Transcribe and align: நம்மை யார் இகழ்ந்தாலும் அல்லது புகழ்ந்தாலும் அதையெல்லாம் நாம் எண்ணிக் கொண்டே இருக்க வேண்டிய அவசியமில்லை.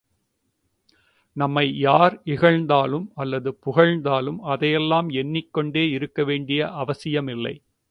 நம்மை 1.35 1.77
யார் 1.77 2.21
இகழ்ந்தாலும் 2.25 3.07
அல்லது 3.15 3.57
புகழ்ந்தாலும் 3.65 4.39
அதையெல்லாம் 4.41 5.09
நாம் 5.09 5.15
எண்ணிக் 5.23 5.53
கொண்டே 5.53 5.89
இருக்க 5.89 6.23
வேண்டிய 6.23 6.69
அவசியமில்லை. 6.71 7.61